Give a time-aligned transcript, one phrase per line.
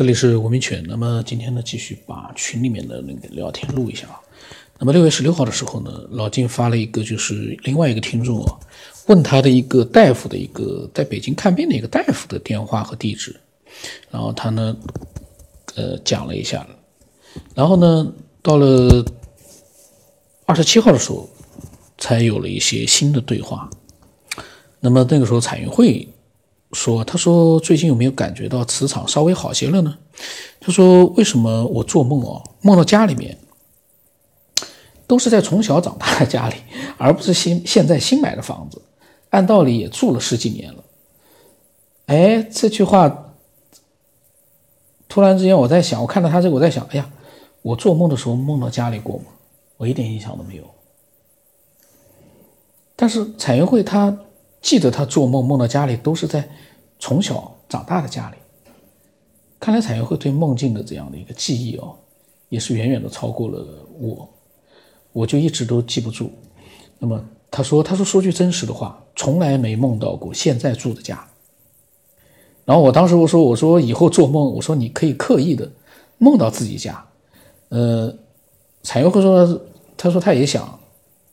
[0.00, 0.82] 这里是文明犬。
[0.88, 4.18] 那么今天呢，继续把群里面的那个聊天录一下啊。
[4.78, 8.58] 那么六月十六号的时候呢，老金发了一个，就是另外一个听众啊，
[9.08, 13.38] 问他的一个大夫的一个在北京看病的一个大夫的电话和地址，
[14.10, 14.74] 然后他呢，
[15.74, 16.66] 呃，讲了一下，
[17.54, 18.10] 然后呢，
[18.40, 19.04] 到了
[20.46, 21.28] 二十七号的时候，
[21.98, 23.68] 才有了一些新的对话。
[24.80, 26.08] 那么那个时候彩云会。
[26.72, 29.98] 说，他说最近有没有感觉到磁场稍微好些了呢？
[30.60, 33.36] 他说为什么我做梦哦，梦到家里面
[35.06, 36.54] 都是在从小长大的家里，
[36.96, 38.80] 而不是新现在新买的房子，
[39.30, 40.84] 按道理也住了十几年了。
[42.06, 43.34] 哎，这句话
[45.08, 47.10] 突然之间我在想，我看到他这个我在想，哎呀，
[47.62, 49.24] 我做梦的时候梦到家里过吗？
[49.76, 50.64] 我一点印象都没有。
[52.94, 54.16] 但是彩云会他。
[54.60, 56.48] 记得他做梦梦到家里都是在
[56.98, 58.36] 从小长大的家里，
[59.58, 61.96] 看来彩云会对梦境的这样的一个记忆哦，
[62.48, 63.64] 也是远远的超过了
[63.98, 64.28] 我，
[65.12, 66.30] 我就一直都记不住。
[66.98, 71.26] 那么他说，他说说句真实的话，从来没梦到过现在住的家。
[72.66, 75.68] 然后我当时我说，我说以后做梦，我说你可以刻意的
[76.18, 77.02] 梦到自己家。
[77.70, 78.14] 呃，
[78.82, 79.60] 彩云会说，
[79.96, 80.78] 他说他也想，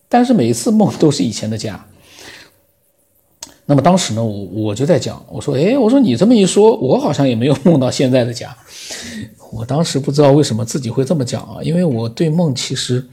[0.08, 1.86] 但是每一次梦都是以前的家。
[3.70, 8.56] 那么当时呢，我我就在讲，我说，哎，我说你这么一说，我好像也没有梦到现在的家。
[9.52, 13.06] 我当时不知道为什么自己会这么讲啊，因为我对梦其实，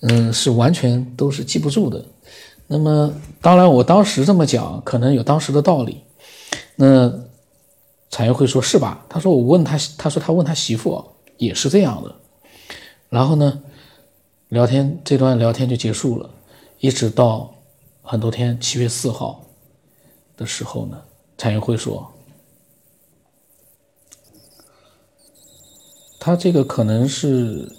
[0.00, 2.02] 嗯，是完全都是记不住的。
[2.66, 5.98] 那么当然，我当时这么讲，可能有当时的道理。
[6.76, 7.12] 那
[8.08, 9.04] 产业会说是吧？
[9.06, 11.04] 他说我问他，他说他问他媳妇
[11.36, 12.14] 也是这样的。
[13.10, 13.60] 然后呢，
[14.48, 16.30] 聊天这段聊天就结束了，
[16.78, 17.52] 一直到
[18.00, 19.44] 很多天，七月四号。
[20.40, 20.98] 的时候呢，
[21.36, 22.10] 彩云会说，
[26.18, 27.70] 他这个可能是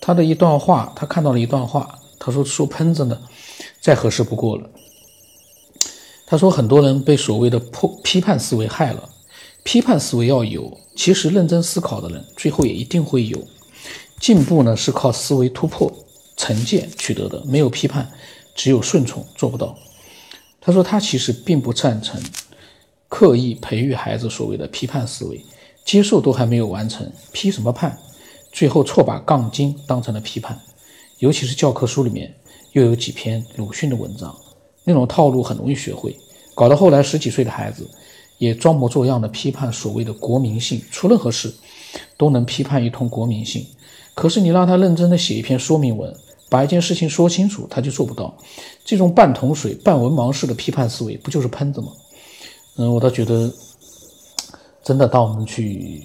[0.00, 3.16] 他的一段话，他看到了一段话，他说说喷子呢，
[3.80, 4.68] 再合适不过了。
[6.26, 9.08] 他说很多人被所谓的破批判思维害了，
[9.62, 13.40] 批判思维要有，其实认真思考的人最后也一定会有
[14.18, 15.92] 进步呢，是靠思维突破、
[16.36, 18.10] 成见取得的，没有批判，
[18.56, 19.78] 只有顺从，做不到。
[20.60, 22.20] 他说：“他其实并不赞成
[23.08, 25.42] 刻意培育孩子所谓的批判思维，
[25.84, 27.96] 接受都还没有完成，批什么判？
[28.52, 30.58] 最后错把杠精当成了批判。
[31.18, 32.34] 尤其是教科书里面
[32.72, 34.36] 又有几篇鲁迅的文章，
[34.84, 36.16] 那种套路很容易学会，
[36.54, 37.88] 搞到后来十几岁的孩子
[38.38, 41.54] 也装模作样的批判所谓的国民性，出任何事
[42.16, 43.64] 都能批判一通国民性。
[44.14, 46.14] 可是你让他认真的写一篇说明文。”
[46.50, 48.34] 把一件事情说清楚，他就做不到。
[48.84, 51.92] 这种半桶水、半文盲式的批判思维，不就是喷子吗？
[52.76, 53.52] 嗯，我倒觉得，
[54.82, 56.02] 真的，当我们去，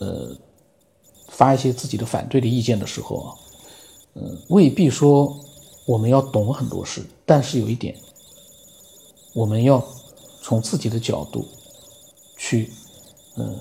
[0.00, 0.36] 呃，
[1.28, 3.34] 发一些自己的反对的意见的时候啊，
[4.14, 5.38] 嗯，未必说
[5.86, 7.94] 我们要懂很多事，但是有一点，
[9.34, 9.86] 我们要
[10.42, 11.46] 从自己的角度
[12.36, 12.72] 去，
[13.36, 13.60] 嗯，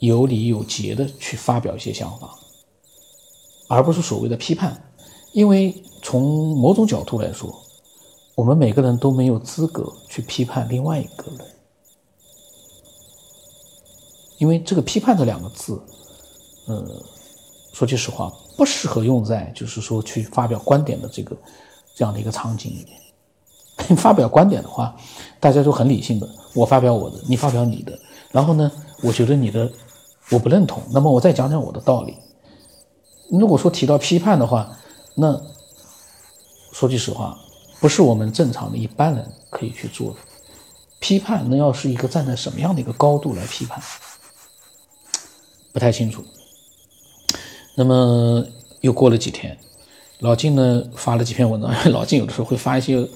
[0.00, 2.38] 有理有节的去发表一些想法。
[3.68, 4.82] 而不是所谓的批判，
[5.32, 7.54] 因为从某种角度来说，
[8.34, 11.46] 我们每个人都没有资格去批判另外一个人，
[14.38, 15.80] 因为这个“批判”这两个字，
[16.66, 16.84] 呃，
[17.74, 21.36] 说句实话，不适合用在就是说去发表观点的这个
[21.94, 22.98] 这样的一个场景里面。
[23.96, 24.96] 发表观点的话，
[25.38, 27.96] 大家都很理性的，我发表我的，你发表你的，
[28.32, 28.70] 然后呢，
[29.02, 29.70] 我觉得你的
[30.30, 32.16] 我不认同，那么我再讲讲我的道理。
[33.30, 34.76] 如果说提到批判的话，
[35.14, 35.40] 那
[36.72, 37.38] 说句实话，
[37.80, 40.16] 不是我们正常的一般人可以去做的。
[41.00, 43.80] 批判那要是一个站在什么样的一个高度来批判，
[45.72, 46.24] 不太清楚。
[47.76, 48.44] 那么
[48.80, 49.56] 又过了几天，
[50.18, 53.08] 老金呢发了几篇文章，老金有的时候会发一些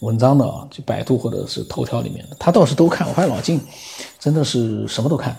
[0.00, 3.06] 文章的啊，就百度或者是头条里面的，他倒是都看。
[3.06, 3.60] 我发现老金
[4.18, 5.36] 真的是什么都看。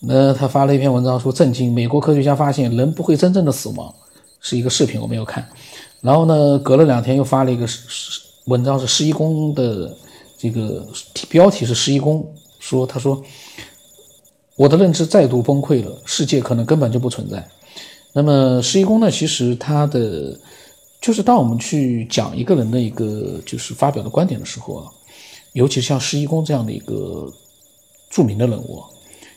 [0.00, 3.92] 那他发了一篇文章说震惊，美国科学家发现人不会真正的死亡，
[4.40, 5.44] 是一个视频我没有看。
[6.00, 7.66] 然后呢，隔了两天又发了一个
[8.44, 9.92] 文章是施一公的
[10.36, 10.86] 这个
[11.28, 12.24] 标题是施一公
[12.60, 13.20] 说他说
[14.54, 17.44] 我的认知再度崩溃了，世界可能根本就不存在。
[18.12, 20.38] 那么施一公呢，其实他的
[21.00, 24.86] 就是当我们去讲一个人的一个就是发表的观点的时候啊，
[25.54, 27.28] 尤其像施一公这样的一个
[28.08, 28.86] 著名的人物啊。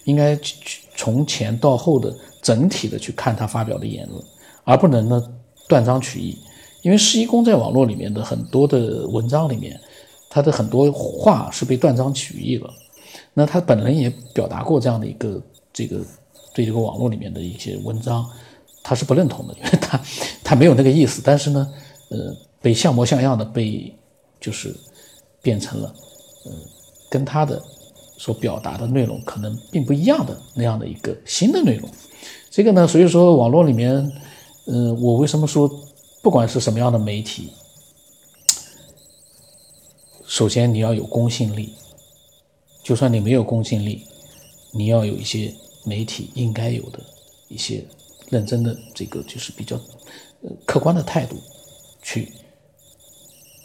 [0.05, 4.23] 应该去从前到后的整体的去看他发表的言论，
[4.63, 5.23] 而不能呢
[5.67, 6.37] 断章取义。
[6.81, 9.79] 因为施一公在网络里面的很多的文章里面，
[10.29, 12.73] 他的很多话是被断章取义了。
[13.33, 16.03] 那他本人也表达过这样的一个这个
[16.53, 18.27] 对这个网络里面的一些文章，
[18.83, 20.01] 他是不认同的，因为他
[20.43, 21.21] 他没有那个意思。
[21.23, 21.73] 但是呢，
[22.09, 23.93] 呃，被像模像样的被
[24.39, 24.75] 就是
[25.41, 25.93] 变成了，
[26.45, 26.51] 呃，
[27.09, 27.61] 跟他的
[28.21, 31.89] 所表达的内容可能并不一样的那样的一个新的内容。
[32.51, 33.91] 这个呢，所以说网络里面，
[34.67, 35.67] 嗯，我为什么说
[36.21, 37.51] 不管是什么样的媒体，
[40.27, 41.73] 首先你要有公信力。
[42.83, 44.03] 就算你没有公信力，
[44.71, 45.51] 你要有一些
[45.83, 46.99] 媒体应该有的
[47.47, 47.83] 一些
[48.29, 49.75] 认真的这个就是比较
[50.43, 51.37] 呃客观的态度
[52.03, 52.31] 去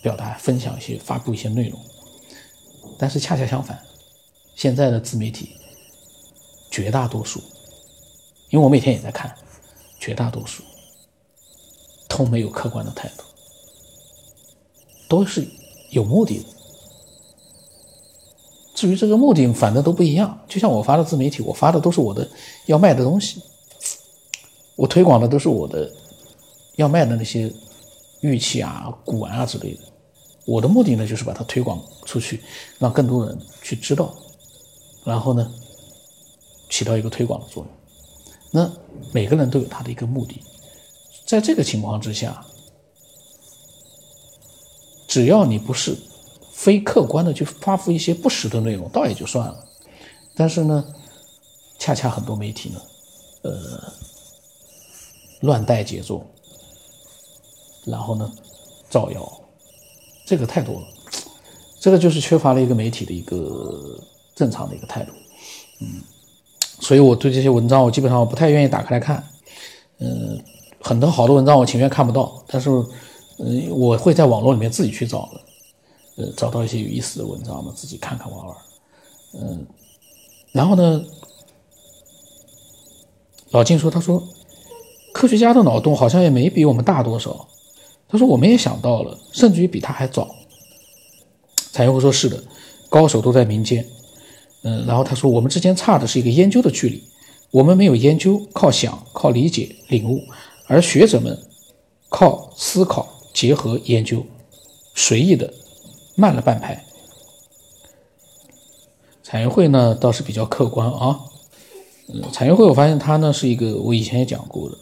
[0.03, 1.79] 表达、分享一些、发布一些内容。
[2.99, 3.79] 但是恰恰相反，
[4.57, 5.51] 现在的自媒体
[6.71, 7.41] 绝大多数，
[8.49, 9.33] 因为我每天也在看，
[10.01, 10.63] 绝大多数
[12.09, 13.25] 都没有客观的态度，
[15.09, 15.47] 都是
[15.91, 16.47] 有目的的。
[18.75, 20.39] 至于这个目的，反正都不一样。
[20.49, 22.27] 就像我发的自媒体，我发的都是我的
[22.65, 23.43] 要卖的东西，
[24.75, 25.91] 我推广的都是我的
[26.77, 27.53] 要卖的那些
[28.21, 29.81] 玉器啊、古玩啊之类的。
[30.47, 32.43] 我的目的呢，就是把它推广出去，
[32.79, 34.15] 让更多人去知道，
[35.07, 35.51] 然后呢，
[36.69, 37.73] 起到一个推广的作用。
[38.53, 38.71] 那
[39.13, 40.43] 每个人都有他的一个目的，
[41.25, 42.45] 在这个情况之下，
[45.09, 45.97] 只要你不是。
[46.59, 49.65] 非客观的去发布一些不实的内容，倒也就算了。
[50.35, 50.85] 但是呢，
[51.79, 52.81] 恰恰很多媒体呢，
[53.43, 53.93] 呃，
[55.43, 56.27] 乱带节奏，
[57.85, 58.33] 然后呢，
[58.89, 59.41] 造谣，
[60.27, 60.87] 这个太多了。
[61.79, 64.01] 这个就是缺乏了一个媒体的一个
[64.37, 65.11] 正常的一个态度。
[65.81, 66.01] 嗯，
[66.79, 69.27] 所以我对这些文章，我基本上我不太愿意打开来看。
[69.99, 70.41] 嗯，
[70.81, 72.71] 很多好的文章我情愿看不到，但是，
[73.39, 75.41] 嗯，我会在网络里面自己去找的。
[76.19, 78.57] 呃，找到一些有意思的文章嘛，自己看看玩玩。
[79.35, 79.67] 嗯，
[80.53, 81.05] 然后呢，
[83.51, 84.23] 老金说：“他说，
[85.13, 87.47] 科学家的脑洞好像也没比我们大多少。
[88.09, 90.29] 他说，我们也想到了，甚至于比他还早。”
[91.73, 92.43] 彩云说：“是的，
[92.89, 93.87] 高手都在民间。”
[94.67, 97.01] 嗯，然后他说：“我们之间差的是一个研究的距离。
[97.53, 100.19] 我们没有研究，靠想，靠理解、领悟；
[100.67, 101.39] 而学者们
[102.09, 104.27] 靠思考、结合、研究，
[104.95, 105.55] 随意的。”
[106.19, 106.83] 慢了半拍，
[109.23, 111.21] 彩云会呢倒是比较客观啊。
[112.09, 114.79] 嗯，彩云会我发现他呢是一个我以前也讲过的，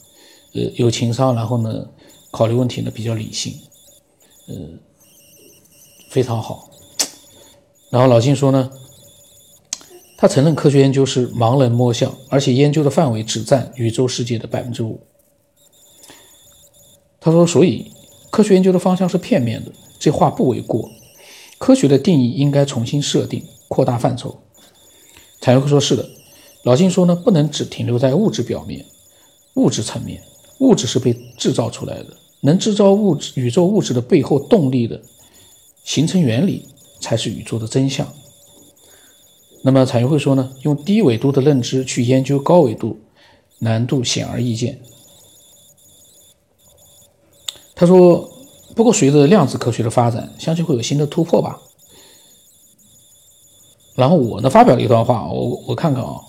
[0.55, 1.89] 呃，有情商，然后呢
[2.31, 3.53] 考虑问题呢比较理性，
[4.47, 4.55] 呃，
[6.09, 6.71] 非常好。
[7.91, 8.71] 然后老金说呢，
[10.17, 15.01] 他承认科学研究是盲人摸象，而且研究的范围只占宇宙世界的百分之五。
[17.21, 17.91] 他说，所以
[18.31, 20.91] 科学研究的方向是片面的，这话不为过。
[21.59, 24.37] 科学的定义应该重新设定，扩大范畴。
[25.41, 26.09] 彩云会说：“是的。”
[26.65, 28.85] 老金说：“呢，不能只停留在物质表面、
[29.55, 30.23] 物质层面。
[30.61, 32.07] 物质是被制造出来的，
[32.41, 35.01] 能制造物质、宇宙物质的背后动力的
[35.85, 36.69] 形成原理，
[37.01, 38.07] 才是宇宙的真相。”
[39.65, 43.01] 那么彩云会说：“呢，用低纬度的认知去研究高纬度，
[43.61, 44.81] 难度显而易见。”
[47.75, 48.31] 他说。
[48.77, 51.61] 不过，随着量子科学的发展，相信会有新的突破吧。
[53.95, 56.21] 然后我呢发表了一段话，我我看看啊，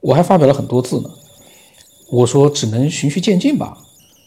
[0.00, 1.10] 我还发表了很多字呢。
[2.10, 3.76] 我说只能循序渐进吧。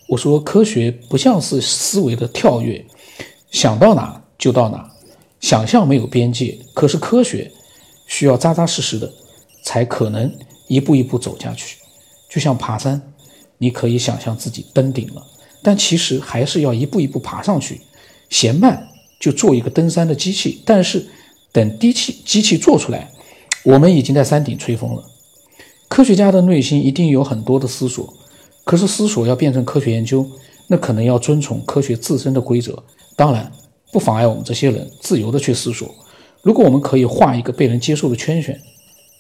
[0.08, 2.86] 我说科学不像是思维的跳跃，
[3.50, 4.92] 想到哪就到哪，
[5.40, 6.60] 想象没有边界。
[6.76, 7.52] 可是科学
[8.12, 9.10] 需要扎扎实实的，
[9.64, 10.30] 才可能
[10.68, 11.78] 一步一步走下去。
[12.30, 13.02] 就像爬山，
[13.58, 15.26] 你可以想象自己登顶了。
[15.64, 17.80] 但其实还是要一步一步爬上去，
[18.30, 18.86] 嫌慢
[19.18, 20.62] 就做一个登山的机器。
[20.66, 21.08] 但是
[21.54, 23.10] 等机器机器做出来，
[23.64, 25.02] 我们已经在山顶吹风了。
[25.88, 28.14] 科学家的内心一定有很多的思索，
[28.66, 30.30] 可是思索要变成科学研究，
[30.68, 32.84] 那可能要遵从科学自身的规则。
[33.16, 33.50] 当然
[33.94, 35.96] 不妨碍我们这些人自由的去思索。
[36.42, 38.60] 如果我们可以画一个被人接受的圈圈，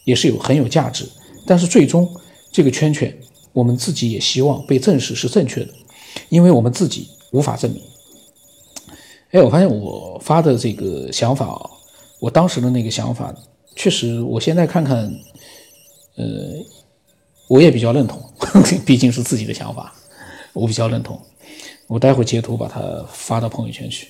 [0.06, 1.08] 也是有很有价值。
[1.46, 2.10] 但是最终
[2.52, 3.16] 这个圈圈，
[3.54, 5.74] 我们自己也希望被证实是正确的。
[6.30, 7.82] 因为我们自己无法证明。
[9.32, 11.70] 哎，我发现我发的这个想法啊，
[12.20, 13.34] 我当时的那个想法，
[13.76, 14.98] 确实，我现在看看，
[16.18, 16.26] 呃，
[17.48, 18.22] 我也比较认同，
[18.86, 19.94] 毕竟是自己的想法，
[20.52, 21.18] 我比较认同。
[21.88, 24.08] 我待会截图把它发到朋友圈去，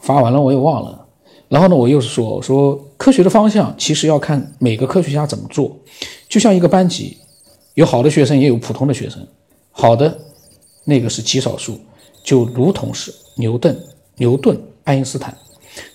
[0.00, 1.03] 发完了我也忘了。
[1.48, 5.76] 然后呢，我又是说，我说科学的方向其实要看每个科学家怎么做，
[6.28, 7.16] 就像一个班级，
[7.74, 9.26] 有好的学生，也有普通的学生，
[9.70, 10.18] 好的。
[10.86, 11.80] 那个是极少数，
[12.22, 13.74] 就如同是牛顿、
[14.16, 15.34] 牛顿、爱因斯坦，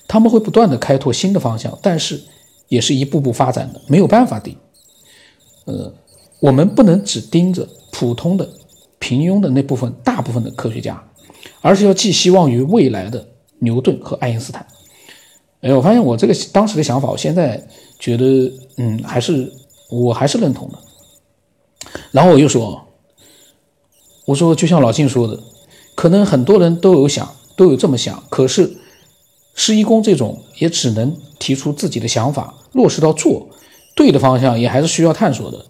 [0.08, 2.20] 他们会不断的开拓新的方向，但是
[2.70, 4.58] 也是一步步发展的，没有办法的。
[5.66, 5.94] 呃，
[6.40, 8.50] 我们不能只盯着普通的、
[8.98, 11.04] 平庸的那部分大部分的科学家，
[11.62, 13.24] 而是要寄希望于未来的
[13.60, 14.66] 牛顿和爱因斯坦。
[15.62, 17.62] 哎，我发现我这个当时的想法，我现在
[18.00, 19.52] 觉得，嗯，还是
[19.90, 20.78] 我还是认同的。
[22.12, 22.82] 然后我又说，
[24.26, 25.38] 我说就像老晋说的，
[25.96, 28.72] 可能很多人都有想，都有这么想，可是
[29.54, 33.50] 施一公这种也只能提出自己的想法，落实到做
[33.96, 35.66] 对的方向，也还是需要探索的。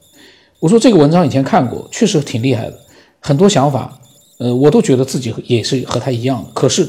[0.60, 2.79] 我说这个文章以前看过，确实挺厉害的，
[3.19, 4.00] 很多想法，
[4.38, 6.88] 呃，我都觉得自己也是和他一样，可是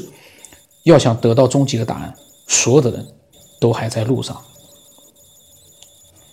[0.83, 2.13] 要想得到终极的答案。
[2.51, 3.07] 所有的人
[3.61, 4.39] 都还在路上。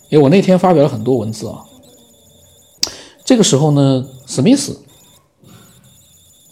[0.08, 1.64] 因为我那天发表了很多文字啊。
[3.24, 4.80] 这个时候呢，史密斯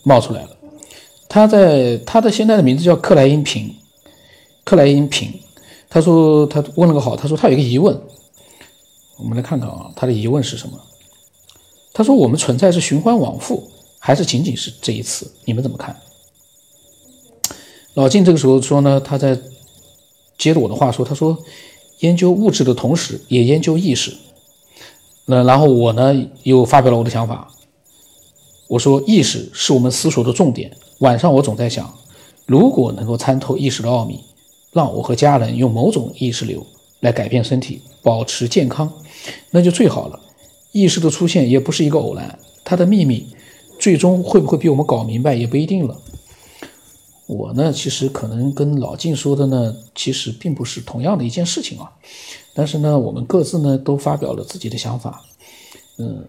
[0.05, 0.51] 冒出来了。
[1.29, 3.75] 他在他的现在的名字叫克莱因平，
[4.63, 5.33] 克莱因平。
[5.89, 8.01] 他说他问了个好，他说他有一个疑问。
[9.19, 10.79] 我们来看看啊，他的疑问是什么？
[11.93, 13.69] 他说我们存在是循环往复，
[13.99, 15.33] 还是仅仅是这一次？
[15.45, 15.97] 你们怎么看？
[17.95, 19.37] 老晋这个时候说呢，他在。
[20.39, 21.37] 接着我的话说，他说，
[22.01, 24.17] 研究物质的同时也研究意识。
[25.25, 26.15] 那然后我呢
[26.45, 27.49] 又发表了我的想法。
[28.69, 30.77] 我说，意识是我们思索的重点。
[30.99, 31.93] 晚上我总在想，
[32.47, 34.21] 如果能够参透意识的奥秘，
[34.73, 36.67] 让我和家人用某种意识流
[37.01, 38.93] 来改变身体，保持健康，
[39.51, 40.21] 那就最好了。
[40.73, 43.27] 意识的出现也不是一个偶然，它的秘密
[43.79, 45.97] 最终会不会被我们搞明白也不一定了。
[47.27, 51.91] 我呢，其实可能跟老晋说的呢，其实并不是同样的一件事情啊。
[52.55, 55.25] 但是呢，我们各自呢都发表了自己的想法，
[55.99, 56.25] 嗯，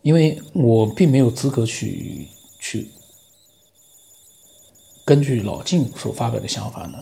[0.00, 2.26] 因为我并没有资格去
[2.58, 2.88] 去
[5.04, 6.98] 根据老晋所发表的想法呢，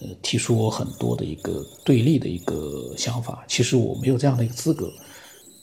[0.00, 3.44] 呃，提出我很多的一个对立的一个想法。
[3.46, 4.90] 其实我没有这样的一个资格，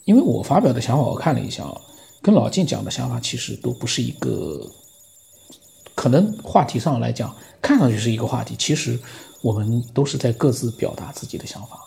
[0.03, 1.81] 因为我发表的想法，我看了一下啊，
[2.21, 4.61] 跟老晋讲的想法其实都不是一个。
[5.95, 8.99] 可能话题上来讲，看上去是一个话题，其实
[9.41, 11.79] 我们都是在各自表达自己的想法，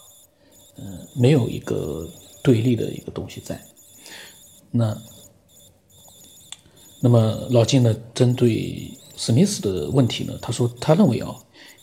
[0.78, 2.08] 嗯，没有一个
[2.42, 3.62] 对立的一个东西在。
[4.70, 4.96] 那，
[7.00, 11.36] 那么老金呢，针对史密斯的问题呢，他说他认为啊，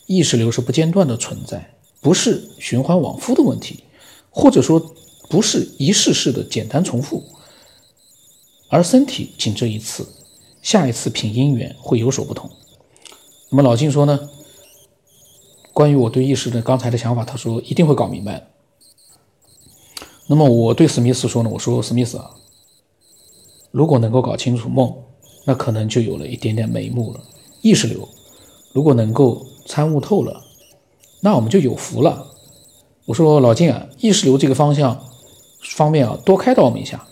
[0.06, 3.84] 意识流是不间断的存在，不是循环往复的问题，
[4.30, 4.80] 或者说
[5.30, 7.24] 不是一世世的简单重复，
[8.68, 10.06] 而身体仅这一次。
[10.66, 12.50] 下一次品姻缘会有所不同。
[13.50, 14.28] 那么老金说呢？
[15.72, 18.48] 关于我对意识的刚才的想法，他说一定会搞明白。
[20.26, 21.50] 那么我对史密斯说呢？
[21.52, 22.32] 我说史密斯啊，
[23.70, 24.92] 如果能够搞清楚梦，
[25.44, 27.20] 那可能就有了一点点眉目了。
[27.62, 28.08] 意识流
[28.72, 30.42] 如果能够参悟透了，
[31.20, 32.26] 那我们就有福了。
[33.04, 35.00] 我说老金啊，意识流这个方向
[35.76, 37.06] 方面啊，多开导我们一下。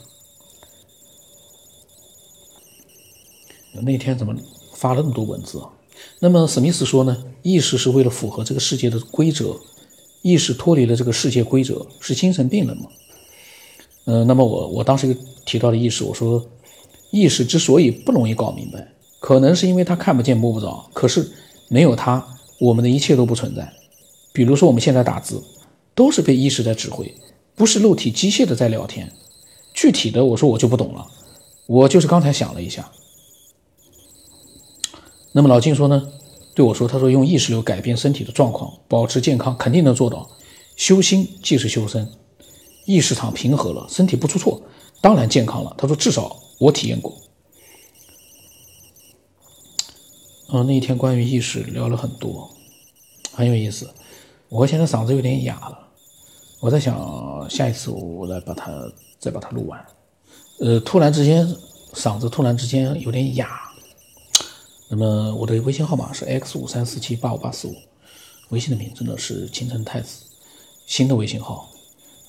[3.83, 4.35] 那天怎么
[4.75, 5.69] 发了那么多文字啊？
[6.21, 7.25] 那么史密斯说呢？
[7.43, 9.57] 意识是为了符合这个世界的规则，
[10.23, 12.85] 意识脱离了这个世界规则是精神病人吗？
[14.07, 15.17] 呃，那么我我当时
[15.47, 16.45] 提到的意识，我说
[17.11, 20.89] 意识之所以不容易搞明白，可能是因为他看不见摸不着。
[20.93, 21.31] 可是
[21.69, 22.27] 没有他，
[22.61, 23.73] 我们的一切都不存在。
[24.33, 25.43] 比如说我们现在打字，
[25.95, 27.15] 都是被意识在指挥，
[27.55, 29.11] 不是肉体机械的在聊天。
[29.73, 31.07] 具体的，我说我就不懂了。
[31.67, 32.91] 我就是刚才想了一下。
[35.37, 36.13] 那么老金说呢，
[36.55, 40.31] 对我说，他说用意识流改变身体的状况，保持健康，肯定能做到。
[40.77, 42.09] 修心即是修身，
[42.87, 44.63] 意识场平和了，身体不出错，
[45.01, 45.75] 当然健康了。
[45.77, 47.13] 他说至少我体验过。
[50.53, 52.49] 嗯，那一天关于意识聊了很多，
[53.33, 53.91] 很有意思。
[54.49, 55.77] 我现在嗓子有点哑了，
[56.61, 58.71] 我在想下一次我来把它
[59.19, 59.85] 再把它录完。
[60.61, 61.45] 呃，突然之间
[61.93, 63.74] 嗓子突然之间有点哑。
[64.89, 67.75] 那么我的微信号码是 x 五三四七八五八四五，
[68.51, 70.25] 微信的名字呢是青城太子，
[70.87, 71.69] 新的微信号，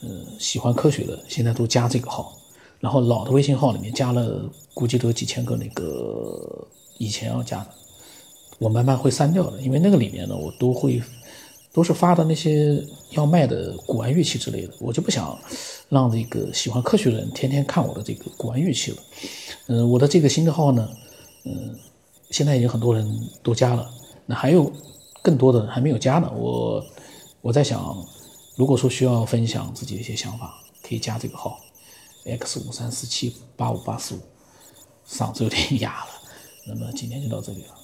[0.02, 0.10] 呃，
[0.40, 2.34] 喜欢科学的现在都加这个号，
[2.80, 6.66] 然后老的微信号里面加了估计都有几千个那个
[6.98, 7.70] 以前要加的，
[8.58, 11.04] 我慢慢会删掉的，因为那个里面呢我都会
[11.74, 12.82] 都是发的那些
[13.12, 15.38] 要卖的古玩玉器之类的，我就不想
[15.90, 18.98] 让这个喜欢科学的人天天看我的这个古玩玉器了，
[19.68, 20.90] 嗯，我的这个新的号呢，
[21.44, 21.76] 嗯。
[22.32, 23.90] 现在已经很多人都加了，
[24.26, 24.72] 那还有
[25.22, 26.32] 更多的还没有加呢。
[26.36, 26.84] 我
[27.42, 27.96] 我在想，
[28.56, 31.60] 如果说需要分享自己的一些想法，可以加这个号
[32.26, 34.20] ，x 五三四七八五八四五。
[35.08, 36.12] 嗓子有点哑了，
[36.66, 37.76] 那么今天就到这里了。